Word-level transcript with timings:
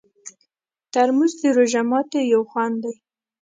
ترموز 0.93 1.33
د 1.41 1.43
روژه 1.57 1.81
ماتي 1.89 2.21
یو 2.33 2.41
خوند 2.51 2.75
دی. 2.83 2.93